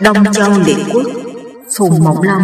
[0.00, 1.06] Đông Châu Liệt Quốc,
[1.78, 2.42] Phùng Mộng Long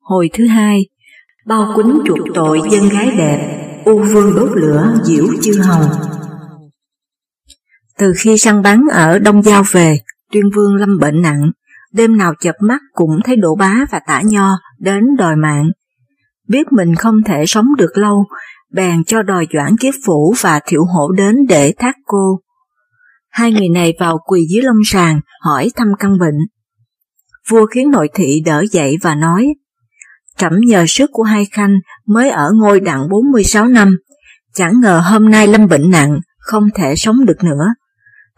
[0.00, 0.86] Hồi thứ hai,
[1.46, 5.84] Bao quýnh chuộc tội dân gái đẹp, U vương đốt lửa diễu chư hầu.
[7.98, 9.98] Từ khi săn bắn ở Đông Giao về,
[10.32, 11.50] Tuyên vương lâm bệnh nặng,
[11.92, 15.70] Đêm nào chập mắt cũng thấy đổ bá và tả nho đến đòi mạng
[16.48, 18.24] biết mình không thể sống được lâu,
[18.72, 22.40] bèn cho đòi doãn kiếp phủ và thiệu hổ đến để thác cô.
[23.30, 26.38] Hai người này vào quỳ dưới lông sàng, hỏi thăm căn bệnh.
[27.48, 29.54] Vua khiến nội thị đỡ dậy và nói,
[30.38, 31.74] Trẫm nhờ sức của hai khanh
[32.06, 33.96] mới ở ngôi đặng 46 năm,
[34.54, 37.66] chẳng ngờ hôm nay lâm bệnh nặng, không thể sống được nữa.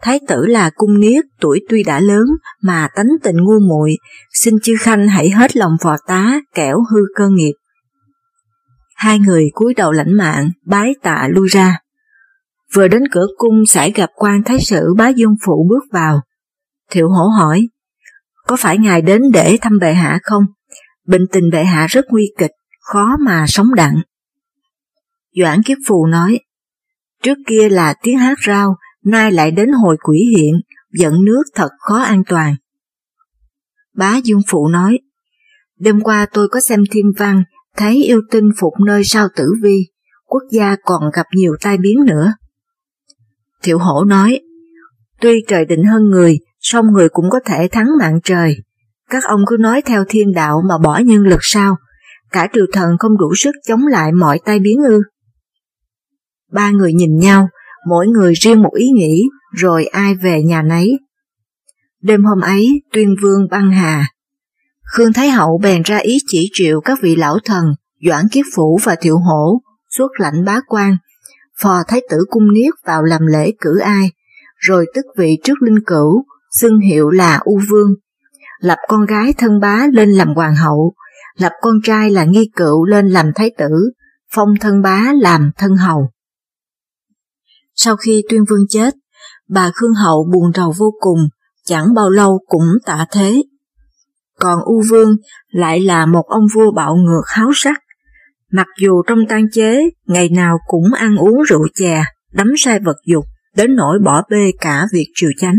[0.01, 2.25] Thái tử là cung niết, tuổi tuy đã lớn
[2.63, 3.97] mà tánh tình ngu muội,
[4.33, 7.53] xin chư khanh hãy hết lòng phò tá, kẻo hư cơ nghiệp.
[9.03, 11.77] Hai người cúi đầu lãnh mạng, bái tạ lui ra.
[12.73, 16.21] Vừa đến cửa cung sải gặp quan thái sử bá dương phụ bước vào.
[16.91, 17.67] Thiệu hổ hỏi,
[18.47, 20.43] có phải ngài đến để thăm bệ hạ không?
[21.07, 24.01] Bệnh tình bệ hạ rất nguy kịch, khó mà sống đặng.
[25.39, 26.39] Doãn kiếp phù nói,
[27.23, 31.69] trước kia là tiếng hát rao, nay lại đến hồi quỷ hiện, dẫn nước thật
[31.79, 32.55] khó an toàn.
[33.95, 34.99] Bá Dương Phụ nói,
[35.79, 37.43] đêm qua tôi có xem thiên văn,
[37.77, 39.87] thấy yêu tinh phục nơi sao tử vi,
[40.25, 42.33] quốc gia còn gặp nhiều tai biến nữa.
[43.63, 44.39] Thiệu hổ nói,
[45.21, 48.55] tuy trời định hơn người, song người cũng có thể thắng mạng trời.
[49.09, 51.77] Các ông cứ nói theo thiên đạo mà bỏ nhân lực sao,
[52.31, 55.01] cả triều thần không đủ sức chống lại mọi tai biến ư.
[56.51, 57.49] Ba người nhìn nhau,
[57.87, 59.23] mỗi người riêng một ý nghĩ,
[59.55, 60.99] rồi ai về nhà nấy.
[62.01, 64.07] Đêm hôm ấy, tuyên vương băng hà,
[64.93, 67.65] Khương Thái Hậu bèn ra ý chỉ triệu các vị lão thần,
[68.07, 70.97] Doãn Kiếp Phủ và Thiệu Hổ xuất lãnh bá quan,
[71.61, 74.11] phò Thái tử Cung Niết vào làm lễ cử ai,
[74.55, 77.93] rồi tức vị trước linh cửu, xưng hiệu là U Vương,
[78.59, 80.93] lập con gái thân bá lên làm hoàng hậu,
[81.37, 83.91] lập con trai là nghi cựu lên làm thái tử,
[84.33, 86.09] phong thân bá làm thân hầu.
[87.75, 88.93] Sau khi tuyên vương chết,
[89.49, 91.19] bà Khương Hậu buồn rầu vô cùng,
[91.65, 93.41] chẳng bao lâu cũng tạ thế
[94.41, 95.15] còn U Vương
[95.51, 97.81] lại là một ông vua bạo ngược háo sắc.
[98.51, 102.97] Mặc dù trong tan chế, ngày nào cũng ăn uống rượu chè, đắm sai vật
[103.05, 103.25] dục,
[103.55, 105.57] đến nỗi bỏ bê cả việc triều chánh.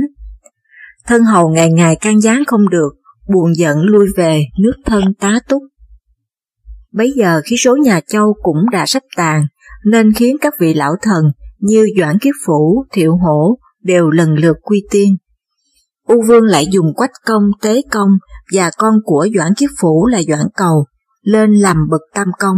[1.06, 2.92] Thân hầu ngày ngày can gián không được,
[3.32, 5.62] buồn giận lui về, nước thân tá túc.
[6.92, 9.46] Bấy giờ khi số nhà châu cũng đã sắp tàn,
[9.84, 11.24] nên khiến các vị lão thần
[11.58, 15.16] như Doãn Kiếp Phủ, Thiệu Hổ đều lần lượt quy tiên.
[16.08, 18.08] U Vương lại dùng quách công, tế công
[18.52, 20.84] và con của Doãn kiếp Phủ là Doãn Cầu
[21.22, 22.56] lên làm bậc tam công.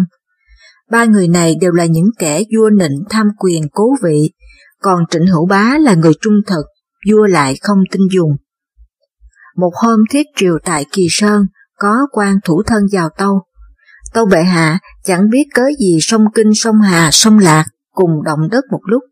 [0.91, 4.33] Ba người này đều là những kẻ vua nịnh tham quyền cố vị,
[4.81, 6.65] còn Trịnh Hữu Bá là người trung thực,
[7.11, 8.31] vua lại không tin dùng.
[9.57, 11.47] Một hôm thiết triều tại Kỳ Sơn,
[11.79, 13.41] có quan thủ thân vào tâu.
[14.15, 18.49] Tâu bệ hạ chẳng biết cớ gì sông Kinh sông Hà sông Lạc cùng động
[18.51, 19.03] đất một lúc.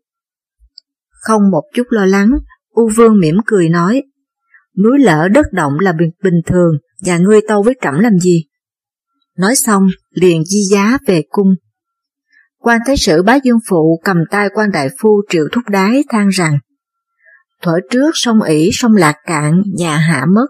[1.09, 2.29] Không một chút lo lắng,
[2.69, 4.01] U Vương mỉm cười nói,
[4.83, 8.45] núi lở đất động là bình, bình thường và ngươi tâu với trẫm làm gì?
[9.37, 11.55] Nói xong, liền di giá về cung.
[12.59, 16.29] quan thái sử bá dương phụ cầm tay quan đại phu triệu thúc đái than
[16.29, 16.59] rằng
[17.63, 20.45] Thuở trước sông ỉ sông lạc cạn nhà hạ mất,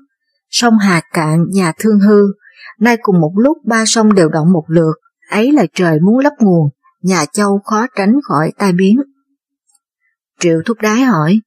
[0.50, 2.22] sông hà cạn nhà thương hư,
[2.80, 4.94] nay cùng một lúc ba sông đều động một lượt,
[5.30, 6.70] ấy là trời muốn lấp nguồn,
[7.02, 8.98] nhà châu khó tránh khỏi tai biến.
[10.40, 11.40] Triệu thúc đái hỏi,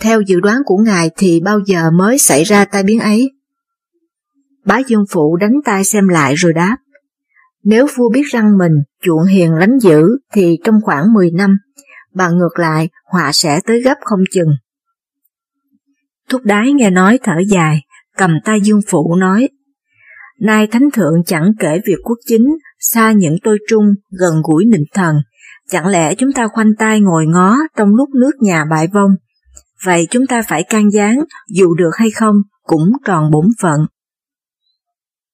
[0.00, 3.30] theo dự đoán của ngài thì bao giờ mới xảy ra tai biến ấy?
[4.64, 6.76] Bá Dương Phụ đánh tay xem lại rồi đáp.
[7.64, 10.02] Nếu vua biết rằng mình chuộng hiền lánh dữ
[10.32, 11.56] thì trong khoảng 10 năm,
[12.14, 14.50] bằng ngược lại họa sẽ tới gấp không chừng.
[16.28, 17.80] Thúc đái nghe nói thở dài,
[18.16, 19.48] cầm tay Dương Phụ nói,
[20.40, 22.46] Nay Thánh Thượng chẳng kể việc quốc chính,
[22.78, 25.16] xa những tôi trung, gần gũi nịnh thần,
[25.68, 29.10] chẳng lẽ chúng ta khoanh tay ngồi ngó trong lúc nước nhà bại vong,
[29.84, 31.18] vậy chúng ta phải can gián,
[31.48, 33.80] dù được hay không, cũng tròn bổn phận.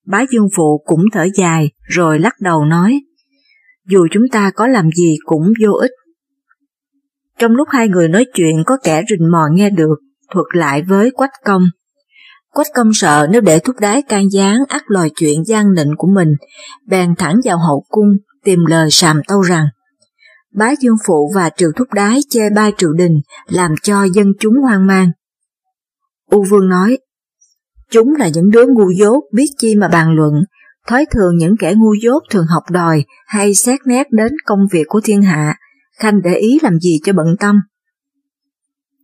[0.07, 3.01] Bá Dương Phụ cũng thở dài, rồi lắc đầu nói,
[3.89, 5.91] dù chúng ta có làm gì cũng vô ích.
[7.39, 9.97] Trong lúc hai người nói chuyện có kẻ rình mò nghe được,
[10.33, 11.63] thuật lại với Quách Công.
[12.51, 16.09] Quách Công sợ nếu để thúc đái can gián ắt lòi chuyện gian nịnh của
[16.15, 16.29] mình,
[16.87, 18.09] bèn thẳng vào hậu cung
[18.45, 19.67] tìm lời sàm tâu rằng
[20.57, 24.55] Bá Dương Phụ và triệu Thúc Đái chê bai triệu đình, làm cho dân chúng
[24.63, 25.11] hoang mang.
[26.31, 26.99] U Vương nói,
[27.91, 30.33] chúng là những đứa ngu dốt biết chi mà bàn luận,
[30.87, 34.85] Thói thường những kẻ ngu dốt thường học đòi hay xét nét đến công việc
[34.89, 35.59] của thiên hạ,
[35.99, 37.61] Khanh để ý làm gì cho bận tâm.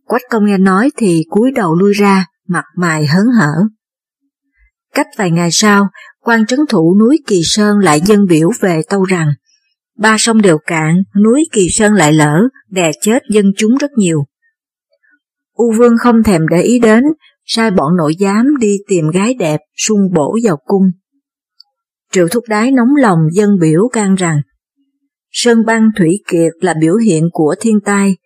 [0.03, 3.53] Quách công nghe nói thì cúi đầu lui ra, mặt mày hớn hở.
[4.93, 5.87] Cách vài ngày sau,
[6.21, 9.27] quan trấn thủ núi Kỳ Sơn lại dân biểu về tâu rằng
[9.97, 14.23] ba sông đều cạn, núi Kỳ Sơn lại lỡ, đè chết dân chúng rất nhiều.
[15.53, 17.03] U Vương không thèm để ý đến,
[17.45, 20.83] sai bọn nội giám đi tìm gái đẹp sung bổ vào cung.
[22.11, 24.41] Triệu Thúc Đái nóng lòng dân biểu can rằng
[25.31, 28.17] Sơn băng thủy kiệt là biểu hiện của thiên tai,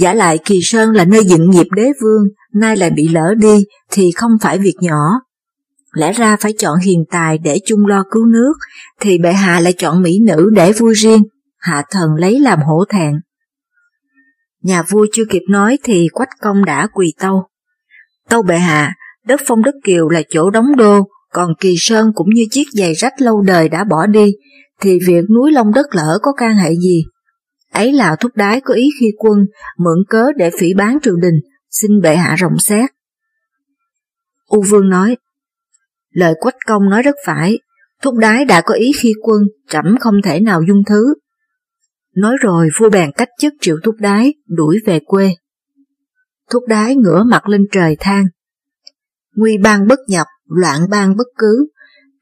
[0.00, 2.22] giả lại Kỳ Sơn là nơi dựng nghiệp đế vương,
[2.54, 5.20] nay lại bị lỡ đi thì không phải việc nhỏ.
[5.92, 8.52] Lẽ ra phải chọn hiền tài để chung lo cứu nước,
[9.00, 11.22] thì bệ hạ lại chọn mỹ nữ để vui riêng,
[11.58, 13.14] hạ thần lấy làm hổ thẹn.
[14.62, 17.44] Nhà vua chưa kịp nói thì quách công đã quỳ tâu.
[18.28, 18.94] Tâu bệ hạ,
[19.26, 22.94] đất phong đất kiều là chỗ đóng đô, còn kỳ sơn cũng như chiếc giày
[22.94, 24.32] rách lâu đời đã bỏ đi,
[24.80, 27.04] thì việc núi Long đất lỡ có can hệ gì?
[27.72, 29.38] Ấy là thúc đái có ý khi quân,
[29.78, 31.34] mượn cớ để phỉ bán triều đình,
[31.70, 32.90] xin bệ hạ rộng xét.
[34.48, 35.16] U Vương nói,
[36.12, 37.58] lời quách công nói rất phải,
[38.02, 41.14] thúc đái đã có ý khi quân, trẫm không thể nào dung thứ.
[42.16, 45.34] Nói rồi vua bèn cách chức triệu thúc đái, đuổi về quê.
[46.50, 48.24] Thúc đái ngửa mặt lên trời than.
[49.36, 51.66] Nguy ban bất nhập, loạn ban bất cứ,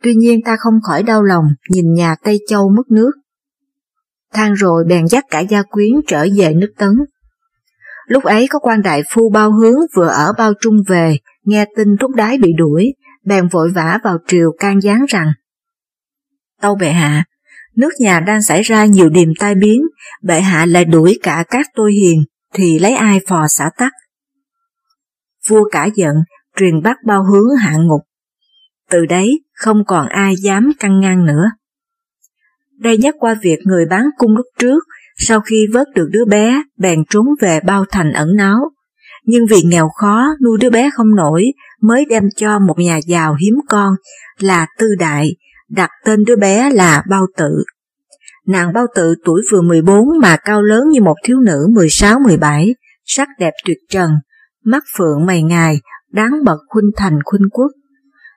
[0.02, 3.10] tuy nhiên ta không khỏi đau lòng nhìn nhà Tây Châu mất nước.
[4.32, 6.90] Than rồi bèn dắt cả gia quyến trở về nước Tấn.
[8.06, 11.96] Lúc ấy có quan đại phu bao hướng vừa ở bao trung về, nghe tin
[12.00, 12.94] thúc đái bị đuổi,
[13.30, 15.32] bèn vội vã vào triều can gián rằng
[16.60, 17.24] Tâu bệ hạ,
[17.76, 19.82] nước nhà đang xảy ra nhiều điềm tai biến,
[20.22, 22.24] bệ hạ lại đuổi cả các tôi hiền,
[22.54, 23.92] thì lấy ai phò xả tắc.
[25.48, 26.16] Vua cả giận,
[26.56, 28.00] truyền bắt bao hướng hạ ngục.
[28.90, 31.50] Từ đấy, không còn ai dám căng ngang nữa.
[32.78, 34.84] Đây nhắc qua việc người bán cung lúc trước,
[35.16, 38.56] sau khi vớt được đứa bé, bèn trốn về bao thành ẩn náu.
[39.24, 41.44] Nhưng vì nghèo khó, nuôi đứa bé không nổi,
[41.80, 43.94] mới đem cho một nhà giàu hiếm con
[44.38, 45.30] là Tư Đại,
[45.68, 47.64] đặt tên đứa bé là Bao Tự.
[48.46, 52.72] Nàng Bao Tự tuổi vừa 14 mà cao lớn như một thiếu nữ 16-17,
[53.04, 54.10] sắc đẹp tuyệt trần,
[54.64, 55.80] mắt phượng mày ngài,
[56.12, 57.70] đáng bậc khuynh thành khuynh quốc.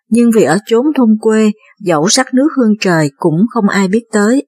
[0.10, 4.04] Nhưng vì ở chốn thôn quê, dẫu sắc nước hương trời cũng không ai biết
[4.12, 4.48] tới.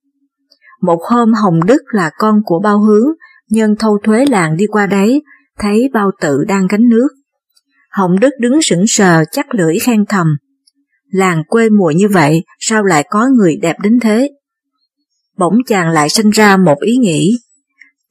[0.82, 3.08] Một hôm Hồng Đức là con của bao hướng,
[3.50, 5.24] nhân thâu thuế làng đi qua đấy,
[5.60, 7.08] thấy bao tự đang gánh nước.
[7.92, 10.28] Hồng Đức đứng sững sờ chắc lưỡi khen thầm.
[11.12, 14.30] Làng quê mùa như vậy, sao lại có người đẹp đến thế?
[15.38, 17.38] Bỗng chàng lại sinh ra một ý nghĩ.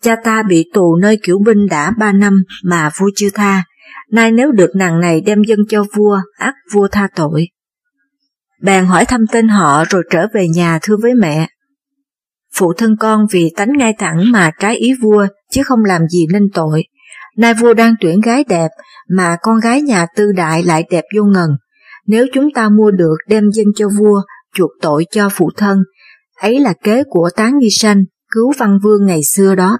[0.02, 3.64] Cha ta bị tù nơi kiểu binh đã ba năm mà vua chưa tha,
[4.11, 7.49] nay nếu được nàng này đem dân cho vua, ác vua tha tội.
[8.62, 11.49] Bèn hỏi thăm tên họ rồi trở về nhà thưa với mẹ.
[12.55, 16.26] Phụ thân con vì tánh ngay thẳng mà trái ý vua, chứ không làm gì
[16.32, 16.85] nên tội.
[17.37, 18.69] Nay vua đang tuyển gái đẹp,
[19.09, 21.50] mà con gái nhà tư đại lại đẹp vô ngần.
[22.07, 24.23] Nếu chúng ta mua được đem dân cho vua,
[24.55, 25.79] chuộc tội cho phụ thân,
[26.41, 29.79] ấy là kế của tán nghi sanh, cứu văn vương ngày xưa đó.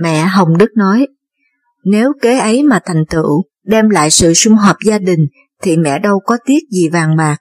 [0.00, 1.06] Mẹ Hồng Đức nói,
[1.84, 5.26] nếu kế ấy mà thành tựu, đem lại sự sum họp gia đình,
[5.62, 7.36] thì mẹ đâu có tiếc gì vàng bạc.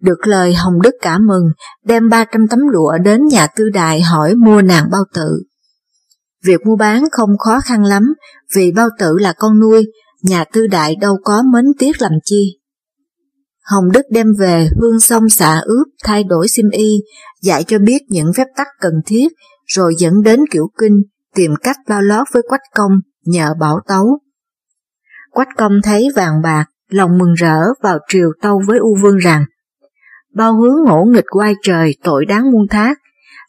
[0.00, 1.44] Được lời Hồng Đức cả mừng,
[1.84, 5.42] đem 300 tấm lụa đến nhà tư đại hỏi mua nàng bao tự.
[6.48, 8.02] Việc mua bán không khó khăn lắm,
[8.54, 9.86] vì bao tử là con nuôi,
[10.22, 12.60] nhà tư đại đâu có mến tiếc làm chi.
[13.64, 16.96] Hồng Đức đem về hương xong xạ ướp thay đổi sim y,
[17.42, 19.28] dạy cho biết những phép tắc cần thiết,
[19.66, 21.02] rồi dẫn đến kiểu kinh,
[21.34, 22.92] tìm cách bao lót với quách công,
[23.24, 24.18] nhờ bảo tấu.
[25.30, 29.44] Quách công thấy vàng bạc, lòng mừng rỡ vào triều tâu với U Vương rằng,
[30.34, 32.98] bao hướng ngỗ nghịch quay trời tội đáng muôn thác,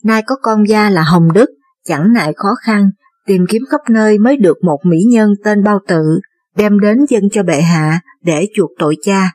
[0.03, 1.49] nay có con gia là Hồng Đức,
[1.85, 2.89] chẳng ngại khó khăn,
[3.25, 6.19] tìm kiếm khắp nơi mới được một mỹ nhân tên bao tự,
[6.55, 9.31] đem đến dân cho bệ hạ để chuộc tội cha.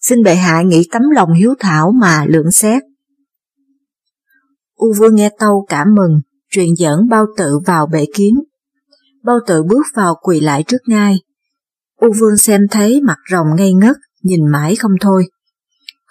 [0.00, 2.82] Xin bệ hạ nghĩ tấm lòng hiếu thảo mà lượng xét.
[4.74, 6.20] U vương nghe tâu cảm mừng,
[6.50, 8.34] truyền dẫn bao tự vào bệ kiến.
[9.24, 11.16] Bao tự bước vào quỳ lại trước ngai.
[11.96, 15.26] U vương xem thấy mặt rồng ngây ngất, nhìn mãi không thôi.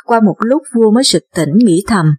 [0.05, 2.15] Qua một lúc vua mới sực tỉnh nghĩ thầm.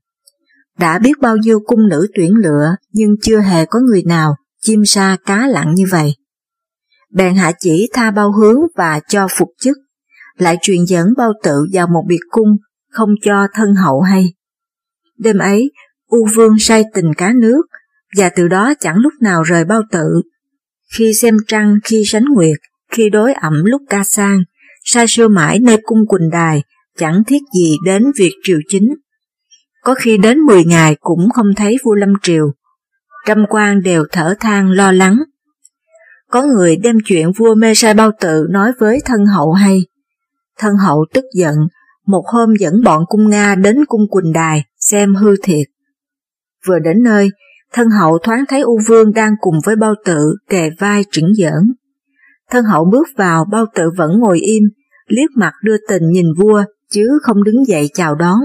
[0.83, 4.85] Đã biết bao nhiêu cung nữ tuyển lựa, nhưng chưa hề có người nào chim
[4.85, 6.15] sa cá lặng như vậy.
[7.15, 9.77] Bèn hạ chỉ tha bao hướng và cho phục chức,
[10.39, 12.49] lại truyền dẫn bao tự vào một biệt cung,
[12.91, 14.33] không cho thân hậu hay.
[15.19, 15.71] Đêm ấy,
[16.07, 17.63] U Vương say tình cá nước,
[18.17, 20.23] và từ đó chẳng lúc nào rời bao tự.
[20.97, 22.59] Khi xem trăng, khi sánh nguyệt,
[22.93, 24.39] khi đối ẩm lúc ca sang,
[24.85, 26.63] sai sưa mãi nơi cung quỳnh đài,
[26.99, 28.89] chẳng thiết gì đến việc triều chính.
[29.83, 32.53] Có khi đến 10 ngày cũng không thấy vua Lâm Triều.
[33.27, 35.19] Trăm quan đều thở than lo lắng.
[36.31, 39.81] Có người đem chuyện vua mê sai bao tự nói với thân hậu hay.
[40.59, 41.55] Thân hậu tức giận,
[42.07, 45.67] một hôm dẫn bọn cung Nga đến cung Quỳnh Đài xem hư thiệt.
[46.67, 47.31] Vừa đến nơi,
[47.73, 51.75] thân hậu thoáng thấy U Vương đang cùng với bao tự kề vai trĩnh giỡn.
[52.51, 54.63] Thân hậu bước vào, bao tự vẫn ngồi im,
[55.07, 58.39] liếc mặt đưa tình nhìn vua, chứ không đứng dậy chào đón.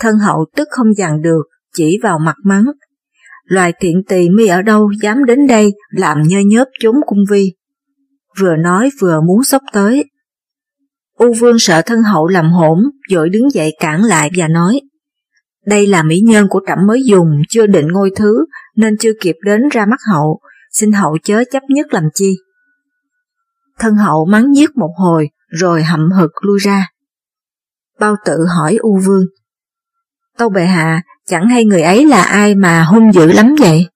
[0.00, 1.42] Thân hậu tức không dằn được,
[1.74, 2.64] chỉ vào mặt mắng.
[3.44, 7.54] Loài tiện tỳ mi ở đâu dám đến đây làm nhơ nhớp chốn cung vi.
[8.40, 10.04] Vừa nói vừa muốn sốc tới.
[11.14, 12.78] U vương sợ thân hậu làm hỗn,
[13.10, 14.80] dội đứng dậy cản lại và nói.
[15.66, 19.36] Đây là mỹ nhân của trẫm mới dùng, chưa định ngôi thứ, nên chưa kịp
[19.44, 20.40] đến ra mắt hậu,
[20.72, 22.36] xin hậu chớ chấp nhất làm chi.
[23.78, 26.88] Thân hậu mắng nhiếc một hồi, rồi hậm hực lui ra.
[28.00, 29.24] Bao tự hỏi U Vương.
[30.36, 33.86] Tâu bệ hạ, chẳng hay người ấy là ai mà hung dữ lắm vậy?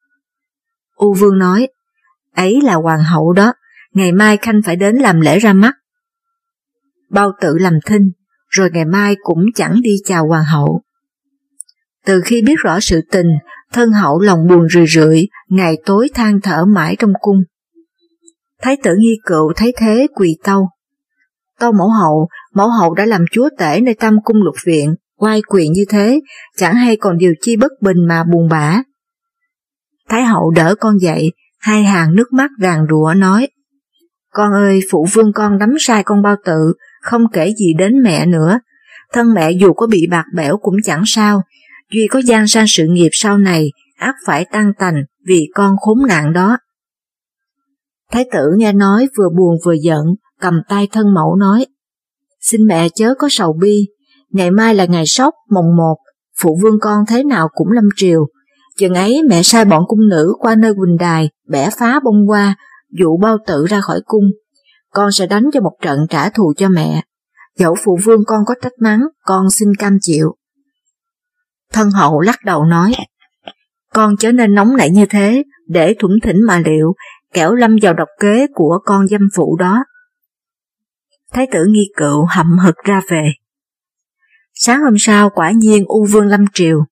[0.95, 1.69] U Vương nói,
[2.35, 3.53] ấy là hoàng hậu đó,
[3.93, 5.75] ngày mai Khanh phải đến làm lễ ra mắt.
[7.11, 8.11] Bao tự làm thinh,
[8.49, 10.83] rồi ngày mai cũng chẳng đi chào hoàng hậu.
[12.05, 13.27] Từ khi biết rõ sự tình,
[13.73, 17.43] thân hậu lòng buồn rười rượi, ngày tối than thở mãi trong cung.
[18.63, 20.69] Thái tử nghi cựu thấy thế quỳ tâu.
[21.59, 25.43] Tâu mẫu hậu, mẫu hậu đã làm chúa tể nơi tam cung lục viện, quay
[25.49, 26.21] quyền như thế,
[26.57, 28.83] chẳng hay còn điều chi bất bình mà buồn bã.
[30.09, 33.49] Thái hậu đỡ con dậy, hai hàng nước mắt ràng rụa nói,
[34.33, 36.73] Con ơi, phụ vương con đắm sai con bao tự,
[37.03, 38.59] không kể gì đến mẹ nữa.
[39.13, 41.43] Thân mẹ dù có bị bạc bẽo cũng chẳng sao,
[41.93, 44.95] duy có gian sang sự nghiệp sau này, ác phải tăng tành
[45.27, 46.59] vì con khốn nạn đó.
[48.13, 50.05] Thái tử nghe nói vừa buồn vừa giận,
[50.41, 51.67] cầm tay thân mẫu nói,
[52.41, 53.87] Xin mẹ chớ có sầu bi,
[54.31, 55.97] ngày mai là ngày sóc mồng một,
[56.43, 58.27] phụ vương con thế nào cũng lâm triều.
[58.77, 62.55] Chừng ấy mẹ sai bọn cung nữ qua nơi Quỳnh Đài, bẻ phá bông hoa,
[62.91, 64.25] dụ bao tử ra khỏi cung.
[64.91, 67.03] Con sẽ đánh cho một trận trả thù cho mẹ.
[67.59, 70.37] Dẫu phụ vương con có trách mắng, con xin cam chịu.
[71.73, 72.93] Thân hậu lắc đầu nói,
[73.93, 76.95] con chớ nên nóng nảy như thế, để thủng thỉnh mà liệu,
[77.33, 79.85] kẻo lâm vào độc kế của con dâm phụ đó.
[81.33, 83.33] Thái tử nghi cựu hậm hực ra về.
[84.63, 86.85] Sáng hôm sau quả nhiên U Vương Lâm Triều.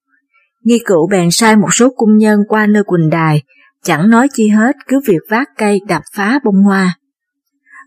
[0.64, 3.42] Nghi cựu bèn sai một số cung nhân qua nơi Quỳnh Đài,
[3.82, 6.98] chẳng nói chi hết cứ việc vác cây đập phá bông hoa.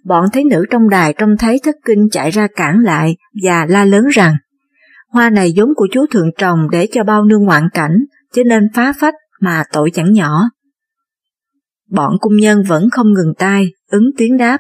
[0.06, 3.86] Bọn thấy nữ trong đài trông thấy thất kinh chạy ra cản lại và la
[3.86, 4.36] lớn rằng
[5.10, 7.98] hoa này giống của chúa thượng trồng để cho bao nương ngoạn cảnh,
[8.34, 10.50] cho nên phá phách mà tội chẳng nhỏ.
[11.90, 14.60] Bọn cung nhân vẫn không ngừng tay, ứng tiếng đáp.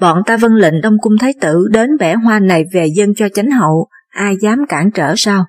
[0.00, 3.28] Bọn ta vân lệnh đông cung thái tử đến bẻ hoa này về dân cho
[3.28, 5.44] chánh hậu, ai dám cản trở sao?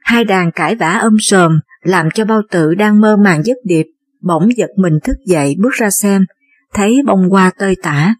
[0.00, 3.86] Hai đàn cãi vã âm sờm, làm cho bao tử đang mơ màng giấc điệp,
[4.20, 6.24] bỗng giật mình thức dậy bước ra xem,
[6.74, 8.14] thấy bông hoa tơi tả.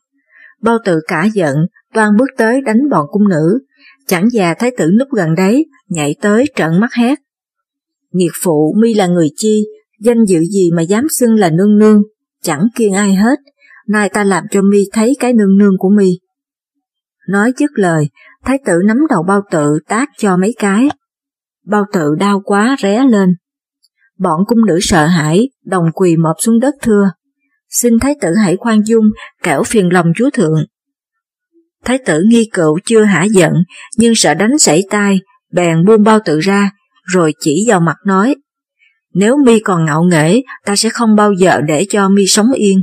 [0.63, 1.57] Bao tử cả giận,
[1.95, 3.59] toan bước tới đánh bọn cung nữ,
[4.07, 7.19] chẳng già thái tử núp gần đấy, nhảy tới trợn mắt hét.
[8.13, 9.65] Nghiệt phụ mi là người chi,
[10.01, 12.03] danh dự gì mà dám xưng là nương nương,
[12.43, 13.39] chẳng kiêng ai hết,
[13.89, 16.11] nay ta làm cho mi thấy cái nương nương của mi.
[17.29, 18.09] Nói dứt lời,
[18.45, 20.89] thái tử nắm đầu bao tự tác cho mấy cái.
[21.67, 23.29] Bao tự đau quá ré lên.
[24.19, 27.11] Bọn cung nữ sợ hãi, đồng quỳ mọp xuống đất thưa.
[27.71, 29.05] Xin thái tử hãy khoan dung,
[29.43, 30.65] kẻo phiền lòng chúa thượng.
[31.85, 33.53] Thái tử nghi cựu chưa hả giận,
[33.97, 35.21] nhưng sợ đánh sảy tai,
[35.53, 36.71] bèn buông bao tự ra,
[37.05, 38.35] rồi chỉ vào mặt nói,
[39.15, 42.79] nếu mi còn ngạo nghễ, ta sẽ không bao giờ để cho mi sống yên.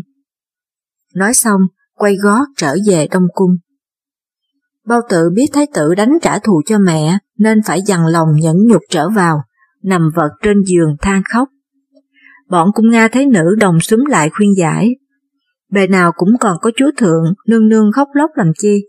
[1.16, 1.62] Nói xong,
[1.94, 3.52] quay gót trở về Đông Cung.
[4.88, 8.56] Bao tự biết thái tử đánh trả thù cho mẹ, nên phải dằn lòng nhẫn
[8.68, 9.44] nhục trở vào,
[9.84, 11.50] nằm vật trên giường than khóc.
[12.50, 14.96] Bọn cung Nga thấy nữ đồng xúm lại khuyên giải.
[15.72, 18.86] Bề nào cũng còn có chúa thượng, nương nương khóc lóc làm chi.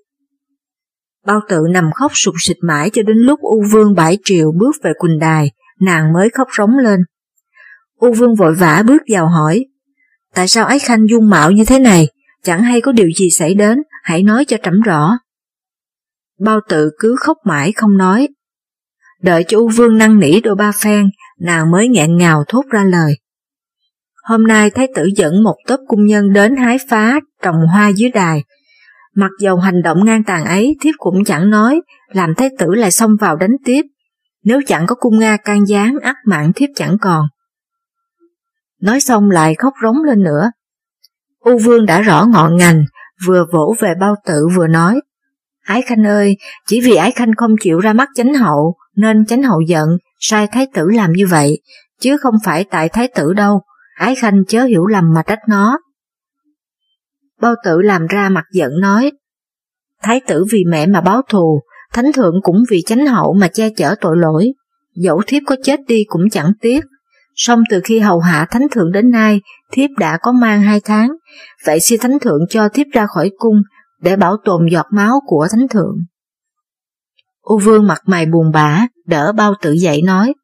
[1.26, 4.76] Bao tự nằm khóc sụt sịt mãi cho đến lúc U Vương bãi triệu bước
[4.82, 7.00] về Quỳnh Đài, nàng mới khóc rống lên.
[7.96, 9.64] U Vương vội vã bước vào hỏi,
[10.34, 12.08] tại sao ái khanh dung mạo như thế này,
[12.42, 15.18] chẳng hay có điều gì xảy đến, hãy nói cho trẫm rõ.
[16.40, 18.28] Bao tự cứ khóc mãi không nói.
[19.22, 21.10] Đợi cho U Vương năn nỉ đôi ba phen,
[21.40, 23.18] nàng mới nghẹn ngào thốt ra lời.
[24.24, 28.10] Hôm nay Thái tử dẫn một tốp cung nhân đến hái phá, trồng hoa dưới
[28.10, 28.44] đài.
[29.14, 32.90] Mặc dầu hành động ngang tàn ấy, thiếp cũng chẳng nói, làm Thái tử lại
[32.90, 33.82] xông vào đánh tiếp.
[34.44, 37.26] Nếu chẳng có cung Nga can gián, ắt mạng thiếp chẳng còn.
[38.80, 40.50] Nói xong lại khóc rống lên nữa.
[41.40, 42.84] U Vương đã rõ ngọn ngành,
[43.26, 45.00] vừa vỗ về bao tử vừa nói.
[45.62, 49.42] Ái Khanh ơi, chỉ vì Ái Khanh không chịu ra mắt chánh hậu, nên chánh
[49.42, 49.88] hậu giận,
[50.20, 51.60] sai thái tử làm như vậy,
[52.00, 53.60] chứ không phải tại thái tử đâu,
[53.94, 55.78] Ái Khanh chớ hiểu lầm mà trách nó.
[57.40, 59.12] Bao tử làm ra mặt giận nói,
[60.02, 63.68] Thái tử vì mẹ mà báo thù, thánh thượng cũng vì chánh hậu mà che
[63.76, 64.52] chở tội lỗi,
[64.94, 66.80] dẫu thiếp có chết đi cũng chẳng tiếc.
[67.34, 69.40] Song từ khi hầu hạ thánh thượng đến nay,
[69.72, 71.08] thiếp đã có mang hai tháng,
[71.66, 73.62] vậy xin thánh thượng cho thiếp ra khỏi cung
[74.02, 75.96] để bảo tồn giọt máu của thánh thượng.
[77.40, 80.34] U vương mặt mày buồn bã, đỡ bao tử dậy nói,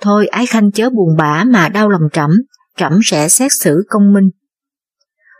[0.00, 2.30] Thôi ái khanh chớ buồn bã mà đau lòng trẫm,
[2.76, 4.30] trẫm sẽ xét xử công minh.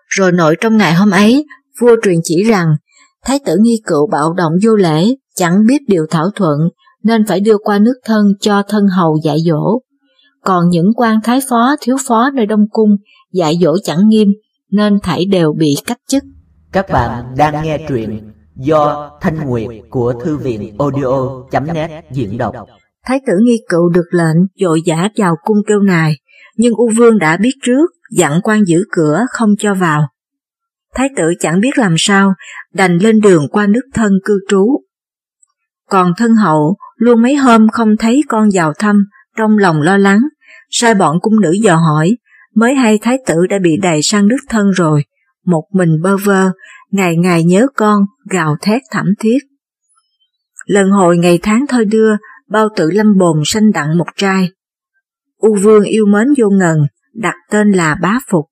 [0.07, 1.47] Rồi nội trong ngày hôm ấy,
[1.81, 2.77] vua truyền chỉ rằng,
[3.25, 6.59] thái tử nghi cựu bạo động vô lễ, chẳng biết điều thảo thuận,
[7.03, 9.81] nên phải đưa qua nước thân cho thân hầu dạy dỗ.
[10.45, 12.91] Còn những quan thái phó, thiếu phó nơi Đông Cung,
[13.33, 14.29] dạy dỗ chẳng nghiêm,
[14.71, 16.23] nên thảy đều bị cách chức.
[16.73, 22.55] Các bạn đang nghe truyện do Thanh Nguyệt của Thư viện audio.net diễn đọc.
[23.07, 26.13] Thái tử nghi cựu được lệnh dội giả vào cung kêu nài,
[26.57, 30.09] nhưng U Vương đã biết trước, dặn quan giữ cửa không cho vào.
[30.95, 32.35] Thái tử chẳng biết làm sao,
[32.75, 34.81] đành lên đường qua nước thân cư trú.
[35.91, 39.05] Còn thân hậu, luôn mấy hôm không thấy con vào thăm,
[39.37, 40.21] trong lòng lo lắng,
[40.71, 42.17] sai bọn cung nữ dò hỏi,
[42.55, 45.05] mới hay thái tử đã bị đày sang nước thân rồi,
[45.49, 46.51] một mình bơ vơ,
[46.91, 49.39] ngày ngày nhớ con, gào thét thảm thiết.
[50.67, 52.17] Lần hồi ngày tháng thôi đưa,
[52.49, 54.49] bao tử lâm bồn sanh đặng một trai.
[55.37, 56.79] U vương yêu mến vô ngần,
[57.15, 58.45] đặt tên là bá phục.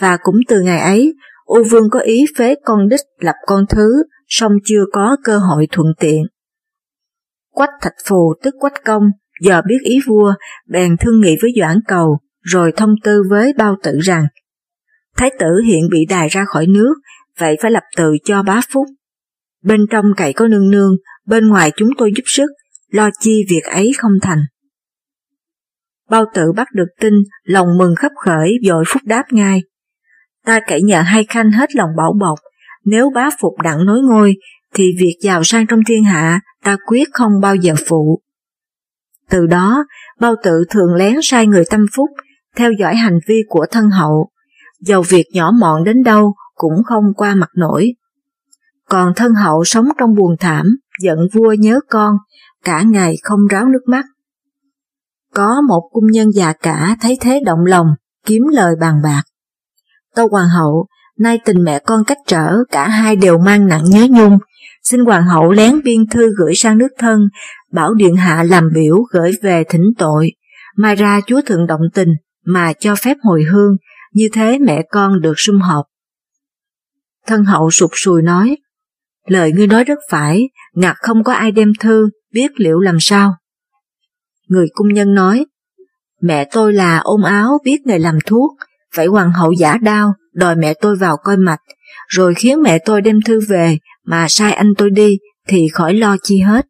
[0.00, 4.02] Và cũng từ ngày ấy, U vương có ý phế con đích lập con thứ,
[4.28, 6.22] song chưa có cơ hội thuận tiện.
[7.50, 9.02] Quách thạch phù tức quách công,
[9.40, 10.34] giờ biết ý vua,
[10.68, 14.26] bèn thương nghị với Doãn Cầu, rồi thông tư với bao tử rằng,
[15.16, 16.94] Thái tử hiện bị đài ra khỏi nước,
[17.38, 18.86] vậy phải lập từ cho bá phúc.
[19.62, 20.92] Bên trong cậy có nương nương,
[21.26, 22.46] bên ngoài chúng tôi giúp sức,
[22.90, 24.38] lo chi việc ấy không thành.
[26.10, 29.62] Bao tử bắt được tin, lòng mừng khắp khởi, dội phúc đáp ngay.
[30.44, 32.38] Ta cậy nhờ hai khanh hết lòng bảo bọc,
[32.84, 34.36] nếu bá phục đặng nối ngôi,
[34.74, 38.22] thì việc giàu sang trong thiên hạ ta quyết không bao giờ phụ.
[39.30, 39.84] Từ đó,
[40.20, 42.10] bao tự thường lén sai người tâm phúc,
[42.56, 44.28] theo dõi hành vi của thân hậu,
[44.82, 47.94] dầu việc nhỏ mọn đến đâu cũng không qua mặt nổi.
[48.88, 50.66] Còn thân hậu sống trong buồn thảm,
[51.00, 52.14] giận vua nhớ con,
[52.64, 54.04] cả ngày không ráo nước mắt.
[55.34, 57.86] Có một cung nhân già cả thấy thế động lòng,
[58.26, 59.22] kiếm lời bàn bạc.
[60.14, 60.86] Tâu hoàng hậu,
[61.18, 64.38] nay tình mẹ con cách trở, cả hai đều mang nặng nhớ nhung,
[64.82, 67.28] xin hoàng hậu lén biên thư gửi sang nước thân,
[67.72, 70.32] bảo điện hạ làm biểu gửi về thỉnh tội,
[70.76, 72.08] mai ra chúa thượng động tình
[72.44, 73.76] mà cho phép hồi hương,
[74.12, 75.86] như thế mẹ con được sum họp.
[77.26, 78.56] Thân hậu sụp sùi nói,
[79.26, 83.36] lời ngươi nói rất phải, ngặt không có ai đem thư, biết liệu làm sao.
[84.48, 85.46] Người cung nhân nói,
[86.20, 88.52] mẹ tôi là ôm áo biết nghề làm thuốc,
[88.94, 91.60] phải hoàng hậu giả đau, đòi mẹ tôi vào coi mạch,
[92.08, 96.16] rồi khiến mẹ tôi đem thư về mà sai anh tôi đi thì khỏi lo
[96.22, 96.66] chi hết.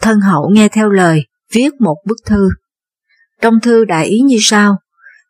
[0.00, 2.48] Thân hậu nghe theo lời, viết một bức thư.
[3.40, 4.76] Trong thư đại ý như sau,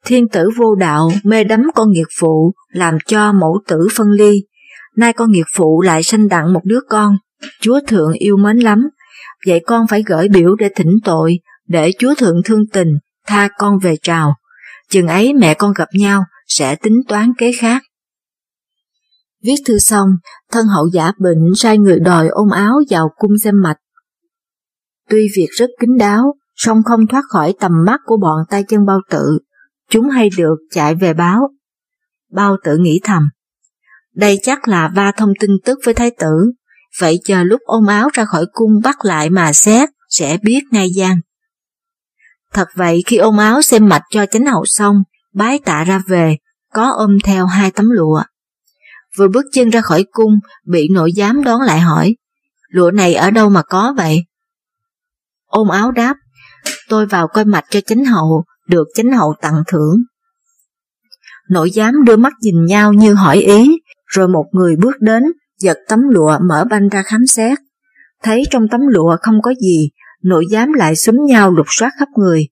[0.05, 4.45] thiên tử vô đạo mê đắm con nghiệt phụ làm cho mẫu tử phân ly,
[4.97, 7.17] nay con nghiệt phụ lại sanh đặng một đứa con,
[7.61, 8.89] chúa thượng yêu mến lắm,
[9.47, 12.89] vậy con phải gửi biểu để thỉnh tội, để chúa thượng thương tình,
[13.27, 14.35] tha con về trào.
[14.91, 17.83] Chừng ấy mẹ con gặp nhau, sẽ tính toán kế khác.
[19.45, 20.09] Viết thư xong,
[20.53, 23.77] thân hậu giả bệnh sai người đòi ôm áo vào cung xem mạch.
[25.09, 28.87] Tuy việc rất kín đáo, song không thoát khỏi tầm mắt của bọn tay chân
[28.87, 29.39] bao tự,
[29.91, 31.51] chúng hay được chạy về báo.
[32.33, 33.29] Bao tự nghĩ thầm,
[34.15, 36.53] đây chắc là va thông tin tức với thái tử,
[37.01, 40.89] vậy chờ lúc ôm áo ra khỏi cung bắt lại mà xét, sẽ biết ngay
[40.97, 41.21] gian.
[42.53, 44.97] Thật vậy khi ôm áo xem mạch cho chánh hậu xong,
[45.35, 46.37] bái tạ ra về,
[46.73, 48.23] có ôm theo hai tấm lụa.
[49.19, 52.17] Vừa bước chân ra khỏi cung, bị nội giám đón lại hỏi,
[52.69, 54.25] lụa này ở đâu mà có vậy?
[55.47, 56.17] Ôm áo đáp,
[56.89, 59.97] tôi vào coi mạch cho chánh hậu, được chánh hậu tặng thưởng.
[61.51, 65.23] Nội giám đưa mắt nhìn nhau như hỏi ý, rồi một người bước đến,
[65.59, 67.59] giật tấm lụa mở banh ra khám xét.
[68.23, 69.91] Thấy trong tấm lụa không có gì,
[70.23, 72.49] nội giám lại xúm nhau lục soát khắp người.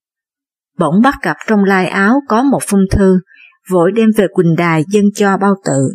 [0.77, 3.19] Bỗng bắt gặp trong lai áo có một phong thư,
[3.69, 5.89] vội đem về Quỳnh Đài dâng cho bao tự.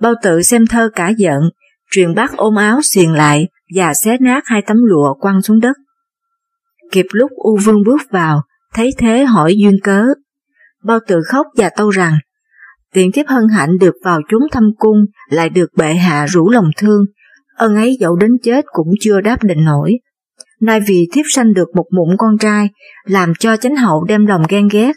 [0.00, 1.40] Bao tự xem thơ cả giận,
[1.90, 5.76] truyền bác ôm áo xiền lại và xé nát hai tấm lụa quăng xuống đất.
[6.92, 8.42] Kịp lúc U Vương bước vào,
[8.74, 10.04] thấy thế hỏi duyên cớ.
[10.84, 12.14] Bao tự khóc và tâu rằng,
[12.92, 16.70] tiện thiếp hân hạnh được vào chúng thăm cung, lại được bệ hạ rủ lòng
[16.76, 17.04] thương,
[17.56, 19.98] ân ấy dẫu đến chết cũng chưa đáp định nổi.
[20.60, 22.68] Nay vì thiếp sanh được một mụn con trai,
[23.04, 24.92] làm cho chánh hậu đem lòng ghen ghét,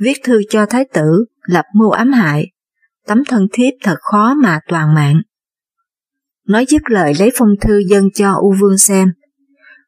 [0.00, 2.46] viết thư cho thái tử, lập mưu ám hại.
[3.06, 5.22] Tấm thân thiếp thật khó mà toàn mạng.
[6.48, 9.12] Nói dứt lời lấy phong thư dâng cho U Vương xem.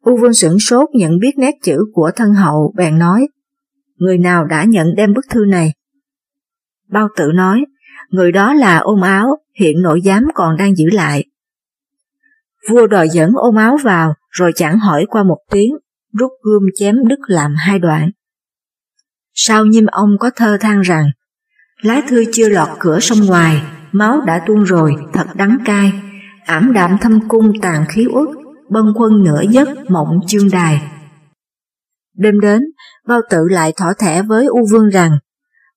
[0.08, 3.28] U Vương sửng sốt nhận biết nét chữ của thân hậu, bèn nói,
[3.96, 5.72] người nào đã nhận đem bức thư này?
[6.90, 7.64] Bao tử nói,
[8.10, 9.26] người đó là ôm áo,
[9.58, 11.24] hiện nội giám còn đang giữ lại.
[12.70, 15.70] Vua đòi dẫn ôm áo vào, rồi chẳng hỏi qua một tiếng,
[16.18, 18.10] rút gươm chém đứt làm hai đoạn.
[19.34, 21.10] Sau nhim ông có thơ than rằng,
[21.82, 25.92] lá thư chưa lọt cửa sông ngoài, máu đã tuôn rồi, thật đắng cay,
[26.46, 28.28] ảm đạm thâm cung tàn khí uất,
[28.70, 30.82] bân quân nửa giấc mộng chương đài.
[32.16, 32.62] Đêm đến,
[33.06, 35.18] bao tự lại thỏ thẻ với U Vương rằng,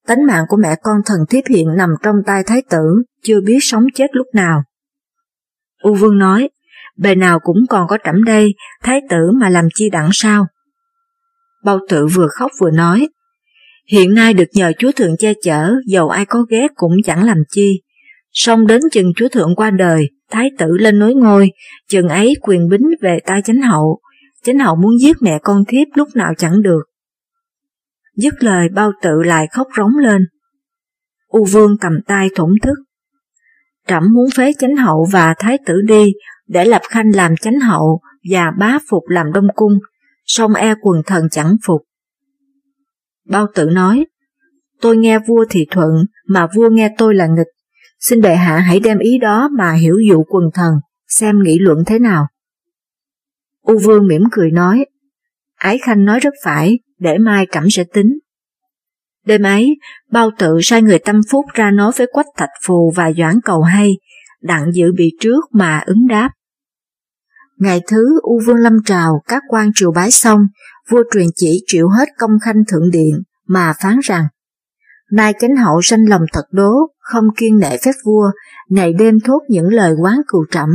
[0.08, 3.58] tánh mạng của mẹ con thần thiếp hiện nằm trong tay thái tử, chưa biết
[3.62, 4.64] sống chết lúc nào.
[5.84, 6.50] U Vương nói,
[6.98, 10.48] bề nào cũng còn có trẫm đây, thái tử mà làm chi đặng sao?
[11.64, 13.10] Bao tự vừa khóc vừa nói,
[13.88, 17.38] hiện nay được nhờ chúa thượng che chở, dầu ai có ghét cũng chẳng làm
[17.50, 17.82] chi.
[18.32, 21.52] Xong đến chừng chúa thượng qua đời, thái tử lên nối ngôi,
[21.88, 24.00] chừng ấy quyền bính về tay chánh hậu,
[24.44, 26.82] chánh hậu muốn giết mẹ con thiếp lúc nào chẳng được.
[28.16, 30.28] Dứt lời bao tự lại khóc rống lên.
[31.28, 32.76] U vương cầm tay thổn thức.
[33.88, 36.14] Trẫm muốn phế chánh hậu và thái tử đi
[36.48, 39.74] để lập khanh làm chánh hậu và bá phục làm đông cung,
[40.26, 41.82] song e quần thần chẳng phục.
[43.26, 44.06] Bao tử nói,
[44.82, 45.90] tôi nghe vua thì thuận,
[46.28, 47.48] mà vua nghe tôi là nghịch.
[48.02, 50.74] Xin bệ hạ hãy đem ý đó mà hiểu dụ quần thần,
[51.08, 52.28] xem nghị luận thế nào.
[53.62, 54.86] U vương mỉm cười nói,
[55.56, 58.20] Ái Khanh nói rất phải, để mai trẫm sẽ tính.
[59.26, 59.76] Đêm ấy,
[60.12, 63.62] bao tự sai người tâm phúc ra nói với quách thạch phù và doãn cầu
[63.62, 63.98] hay,
[64.42, 66.30] đặng dự bị trước mà ứng đáp.
[67.58, 70.40] Ngày thứ U Vương Lâm Trào các quan triều bái xong,
[70.90, 74.24] vua truyền chỉ triệu hết công khanh thượng điện mà phán rằng
[75.12, 78.32] Nay chánh hậu sanh lòng thật đố, không kiên nệ phép vua,
[78.70, 80.70] ngày đêm thốt những lời quán cừu trẫm.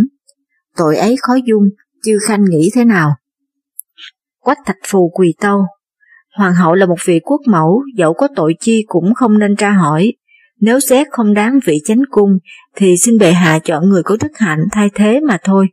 [0.77, 1.63] Tội ấy khó dung,
[2.05, 3.11] chư khanh nghĩ thế nào?
[4.41, 5.67] Quách thạch phù quỳ tâu.
[6.37, 9.71] Hoàng hậu là một vị quốc mẫu, dẫu có tội chi cũng không nên tra
[9.71, 10.13] hỏi.
[10.61, 12.39] Nếu xét không đáng vị chánh cung,
[12.77, 15.67] thì xin bệ hạ chọn người có đức hạnh thay thế mà thôi.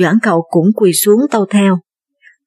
[0.00, 1.78] Doãn cầu cũng quỳ xuống tâu theo.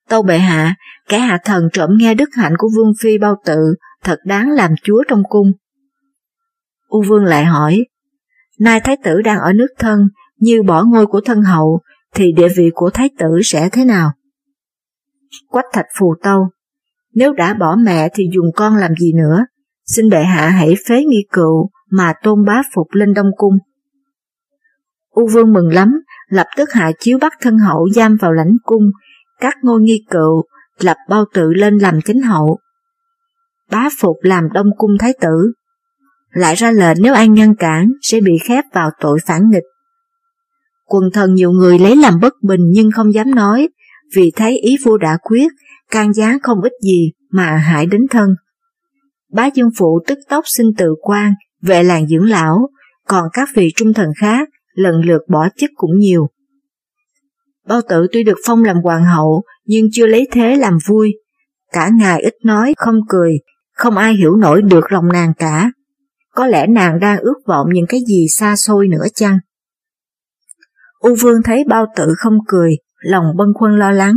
[0.10, 0.76] Tâu bệ hạ,
[1.10, 4.72] kẻ hạ thần trộm nghe đức hạnh của vương phi bao tự, thật đáng làm
[4.84, 5.52] chúa trong cung.
[6.88, 7.86] U vương lại hỏi,
[8.60, 10.00] nay thái tử đang ở nước thân,
[10.38, 11.82] như bỏ ngôi của thân hậu,
[12.16, 14.12] thì địa vị của thái tử sẽ thế nào?
[15.48, 16.50] Quách thạch phù tâu,
[17.14, 19.46] nếu đã bỏ mẹ thì dùng con làm gì nữa,
[19.86, 23.58] xin bệ hạ hãy phế nghi cựu mà tôn bá phục lên đông cung.
[25.10, 28.92] U vương mừng lắm, lập tức hạ chiếu bắt thân hậu giam vào lãnh cung,
[29.40, 30.44] cắt ngôi nghi cựu,
[30.80, 32.58] lập bao tự lên làm chính hậu.
[33.72, 35.52] Bá phục làm đông cung thái tử.
[36.32, 39.64] Lại ra lệnh nếu ai ngăn cản sẽ bị khép vào tội phản nghịch.
[40.86, 43.70] Quần thần nhiều người lấy làm bất bình nhưng không dám nói,
[44.16, 45.48] vì thấy ý vua đã quyết,
[45.92, 48.30] can gián không ít gì mà hại đến thân.
[49.32, 52.70] Bá Dương Phụ tức tốc xin tự quan về làng dưỡng lão,
[53.08, 56.28] còn các vị trung thần khác lần lượt bỏ chức cũng nhiều.
[57.68, 61.14] Bao tử tuy được phong làm hoàng hậu nhưng chưa lấy thế làm vui.
[61.72, 63.32] Cả ngày ít nói, không cười,
[63.78, 65.72] không ai hiểu nổi được lòng nàng cả.
[66.32, 69.38] Có lẽ nàng đang ước vọng những cái gì xa xôi nữa chăng?
[71.00, 74.14] U Vương thấy bao tử không cười, lòng bâng khuâng lo lắng,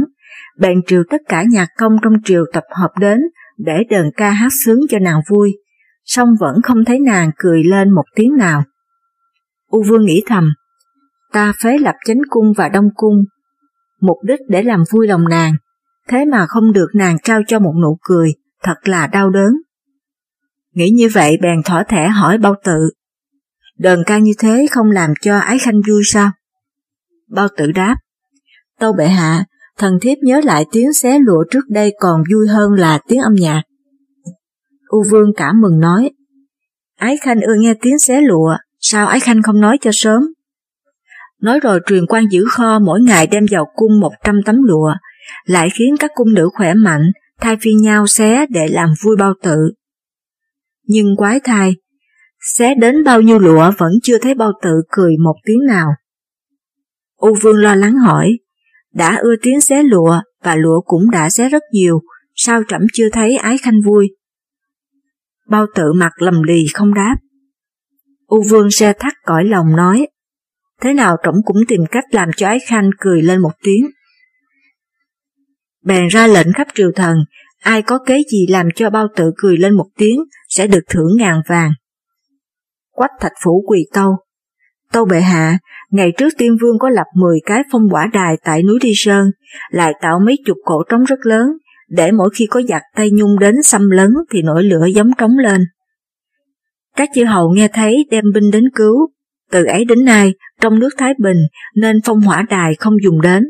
[0.58, 3.20] bèn triều tất cả nhạc công trong triều tập hợp đến
[3.58, 5.52] để đờn ca hát sướng cho nàng vui,
[6.04, 8.64] song vẫn không thấy nàng cười lên một tiếng nào.
[9.66, 10.52] U Vương nghĩ thầm,
[11.32, 13.24] ta phế lập chánh cung và đông cung,
[14.00, 15.54] mục đích để làm vui lòng nàng,
[16.08, 19.52] thế mà không được nàng trao cho một nụ cười, thật là đau đớn.
[20.74, 22.90] Nghĩ như vậy bèn thỏ thẻ hỏi bao tự,
[23.78, 26.30] đờn ca như thế không làm cho ái khanh vui sao?
[27.28, 27.96] Bao tử đáp,
[28.78, 29.44] tâu bệ hạ,
[29.78, 33.34] thần thiếp nhớ lại tiếng xé lụa trước đây còn vui hơn là tiếng âm
[33.34, 33.62] nhạc.
[34.88, 36.10] U vương cảm mừng nói,
[36.96, 40.22] ái khanh ưa nghe tiếng xé lụa, sao ái khanh không nói cho sớm?
[41.40, 44.94] Nói rồi truyền quan giữ kho mỗi ngày đem vào cung 100 tấm lụa,
[45.44, 49.34] lại khiến các cung nữ khỏe mạnh thay phiên nhau xé để làm vui bao
[49.42, 49.72] tự.
[50.84, 51.76] Nhưng quái thai,
[52.40, 55.88] xé đến bao nhiêu lụa vẫn chưa thấy bao tự cười một tiếng nào.
[57.16, 58.38] U Vương lo lắng hỏi,
[58.94, 62.00] đã ưa tiếng xé lụa và lụa cũng đã xé rất nhiều,
[62.34, 64.16] sao trẫm chưa thấy ái khanh vui?
[65.48, 67.16] Bao tự mặt lầm lì không đáp.
[68.26, 70.08] U Vương xe thắt cõi lòng nói,
[70.80, 73.90] thế nào trẫm cũng tìm cách làm cho ái khanh cười lên một tiếng.
[75.84, 77.16] Bèn ra lệnh khắp triều thần,
[77.60, 81.16] ai có kế gì làm cho bao tự cười lên một tiếng sẽ được thưởng
[81.16, 81.72] ngàn vàng.
[82.90, 84.16] Quách thạch phủ quỳ tâu.
[84.92, 85.58] Tâu bệ hạ,
[85.90, 89.30] ngày trước tiên vương có lập 10 cái phong quả đài tại núi Đi Sơn,
[89.70, 91.46] lại tạo mấy chục cổ trống rất lớn,
[91.88, 95.38] để mỗi khi có giặc Tây Nhung đến xâm lấn thì nổi lửa giống trống
[95.38, 95.60] lên.
[96.96, 99.10] Các chư hầu nghe thấy đem binh đến cứu,
[99.50, 101.38] từ ấy đến nay trong nước Thái Bình
[101.76, 103.44] nên phong hỏa đài không dùng đến.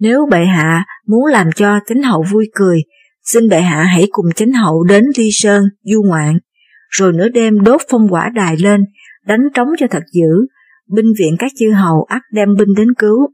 [0.00, 2.82] Nếu bệ hạ muốn làm cho chánh hậu vui cười,
[3.24, 6.38] xin bệ hạ hãy cùng chánh hậu đến Ly Sơn, du ngoạn,
[6.88, 8.84] rồi nửa đêm đốt phong quả đài lên,
[9.26, 10.46] đánh trống cho thật dữ,
[10.88, 13.28] binh viện các chư hầu ắt đem binh đến cứu.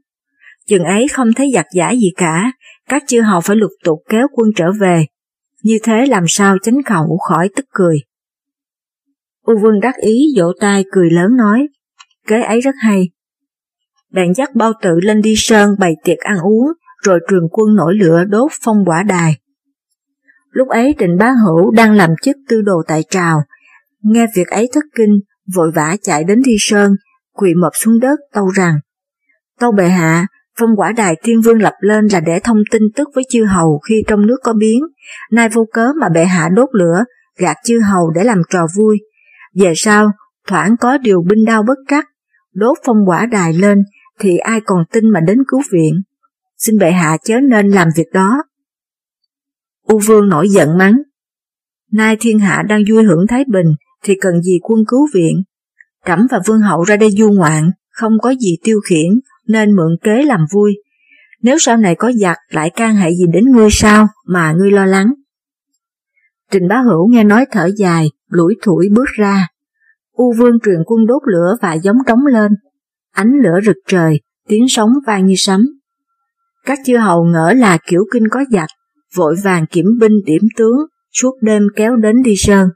[0.67, 2.51] Chừng ấy không thấy giặc giả gì cả,
[2.89, 5.05] các chư hầu phải lục tục kéo quân trở về,
[5.63, 7.97] như thế làm sao chánh khẩu khỏi tức cười.
[9.45, 11.67] U Vương đắc ý vỗ tay cười lớn nói,
[12.27, 13.09] kế ấy rất hay.
[14.11, 16.67] Bạn dắt bao tự lên đi sơn bày tiệc ăn uống,
[17.05, 19.37] rồi trường quân nổi lửa đốt phong quả đài.
[20.51, 23.41] Lúc ấy Trịnh Bá Hữu đang làm chức tư đồ tại trào,
[24.01, 25.19] nghe việc ấy thất kinh,
[25.55, 26.95] vội vã chạy đến Thi Sơn,
[27.33, 28.79] quỳ mập xuống đất tâu rằng,
[29.59, 30.27] Tâu bệ hạ,
[30.59, 33.79] phong quả đài thiên vương lập lên là để thông tin tức với chư hầu
[33.89, 34.79] khi trong nước có biến,
[35.31, 37.03] nay vô cớ mà bệ hạ đốt lửa,
[37.37, 38.97] gạt chư hầu để làm trò vui.
[39.55, 40.11] Về sau,
[40.47, 42.05] thoảng có điều binh đao bất trắc,
[42.53, 43.77] đốt phong quả đài lên
[44.19, 46.01] thì ai còn tin mà đến cứu viện.
[46.57, 48.43] Xin bệ hạ chớ nên làm việc đó.
[49.83, 50.97] U Vương nổi giận mắng.
[51.91, 55.43] Nay thiên hạ đang vui hưởng Thái Bình thì cần gì quân cứu viện.
[56.05, 59.97] Trẫm và Vương Hậu ra đây du ngoạn, không có gì tiêu khiển nên mượn
[60.03, 60.77] kế làm vui.
[61.41, 64.85] Nếu sau này có giặc lại can hệ gì đến ngươi sao mà ngươi lo
[64.85, 65.13] lắng.
[66.51, 69.47] Trình Bá Hữu nghe nói thở dài, lủi thủi bước ra.
[70.11, 72.51] U Vương truyền quân đốt lửa và giống trống lên.
[73.11, 75.65] Ánh lửa rực trời, tiếng sóng vang như sấm.
[76.65, 78.69] Các chư hầu ngỡ là kiểu kinh có giặc,
[79.15, 80.77] vội vàng kiểm binh điểm tướng,
[81.13, 82.69] suốt đêm kéo đến đi sơn.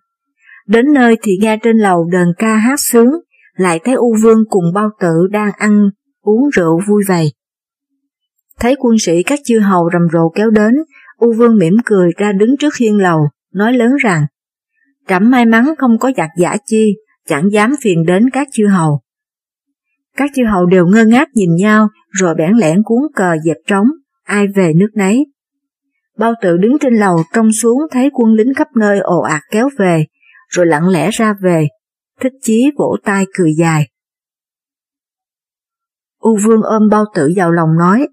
[0.67, 3.09] Đến nơi thì nghe trên lầu đờn ca hát sướng,
[3.55, 5.89] lại thấy U Vương cùng bao tử đang ăn,
[6.21, 7.31] uống rượu vui vầy.
[8.59, 10.73] Thấy quân sĩ các chư hầu rầm rộ kéo đến,
[11.17, 13.19] U Vương mỉm cười ra đứng trước hiên lầu,
[13.53, 14.25] nói lớn rằng,
[15.07, 16.95] Trẫm may mắn không có giặc giả chi,
[17.27, 19.01] chẳng dám phiền đến các chư hầu.
[20.17, 23.87] Các chư hầu đều ngơ ngác nhìn nhau, rồi bẽn lẽn cuốn cờ dẹp trống,
[24.23, 25.25] ai về nước nấy.
[26.17, 29.69] Bao tự đứng trên lầu trông xuống thấy quân lính khắp nơi ồ ạt kéo
[29.77, 30.05] về,
[30.49, 31.67] rồi lặng lẽ ra về,
[32.21, 33.89] thích chí vỗ tay cười dài.
[36.19, 38.07] U Vương ôm bao tử vào lòng nói,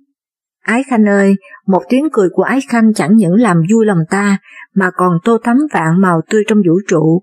[0.66, 1.34] Ái Khanh ơi,
[1.66, 4.38] một tiếng cười của Ái Khanh chẳng những làm vui lòng ta,
[4.74, 7.22] mà còn tô thắm vạn màu tươi trong vũ trụ,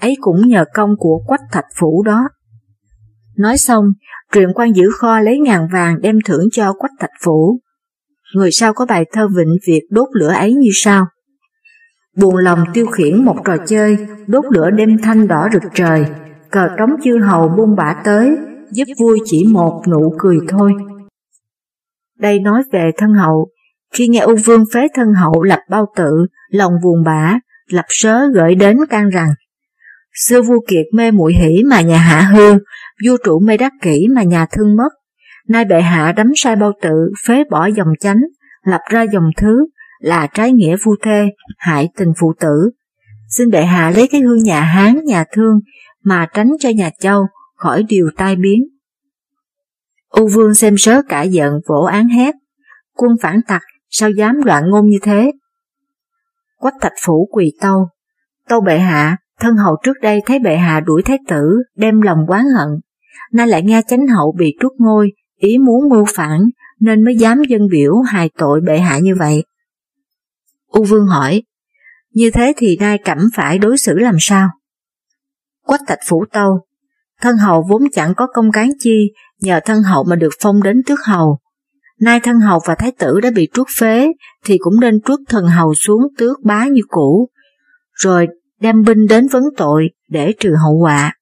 [0.00, 2.28] ấy cũng nhờ công của quách thạch phủ đó.
[3.36, 3.84] Nói xong,
[4.32, 7.60] truyện quan giữ kho lấy ngàn vàng đem thưởng cho quách thạch phủ.
[8.34, 11.06] Người sau có bài thơ vịnh việc đốt lửa ấy như sau.
[12.16, 16.06] Buồn lòng tiêu khiển một trò chơi, đốt lửa đêm thanh đỏ rực trời,
[16.50, 18.36] cờ trống chư hầu buông bả tới,
[18.70, 20.72] giúp vui chỉ một nụ cười thôi.
[22.18, 23.48] Đây nói về thân hậu,
[23.94, 28.28] khi nghe Âu Vương phế thân hậu lập bao tự, lòng buồn bã, lập sớ
[28.34, 29.28] gửi đến can rằng
[30.14, 32.58] Xưa vua kiệt mê muội hỷ mà nhà hạ hư,
[33.06, 34.88] vua trụ mê đắc kỷ mà nhà thương mất.
[35.48, 38.20] Nay bệ hạ đắm sai bao tự, phế bỏ dòng chánh,
[38.64, 39.66] lập ra dòng thứ,
[40.00, 42.70] là trái nghĩa phu thê, hại tình phụ tử.
[43.28, 45.60] Xin bệ hạ lấy cái hương nhà Hán, nhà thương,
[46.04, 48.62] mà tránh cho nhà Châu khỏi điều tai biến.
[50.08, 52.34] U vương xem sớ cả giận vỗ án hét,
[52.96, 55.32] quân phản tặc sao dám loạn ngôn như thế.
[56.56, 57.88] Quách thạch phủ quỳ tâu,
[58.48, 62.18] tâu bệ hạ, thân hầu trước đây thấy bệ hạ đuổi thái tử, đem lòng
[62.28, 62.68] quán hận,
[63.32, 66.40] nay lại nghe chánh hậu bị truất ngôi, ý muốn mưu phản,
[66.80, 69.44] nên mới dám dân biểu hài tội bệ hạ như vậy.
[70.66, 71.42] U Vương hỏi,
[72.10, 74.48] như thế thì nay cẩm phải đối xử làm sao?
[75.66, 76.60] Quách thạch phủ tâu,
[77.20, 80.82] thân hậu vốn chẳng có công cán chi, nhờ thân hậu mà được phong đến
[80.86, 81.38] tước hầu.
[82.00, 84.12] Nay thân hậu và thái tử đã bị truất phế,
[84.44, 87.28] thì cũng nên truất thần hầu xuống tước bá như cũ,
[87.92, 88.26] rồi
[88.60, 91.14] đem binh đến vấn tội để trừ hậu họa.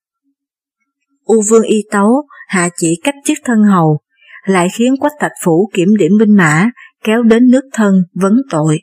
[1.24, 4.00] U Vương y tấu hạ chỉ cách chức thân hầu,
[4.44, 6.70] lại khiến quách thạch phủ kiểm điểm binh mã
[7.04, 8.78] kéo đến nước thân vấn tội.